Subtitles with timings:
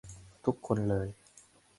[0.45, 1.17] ทุกคนเลย~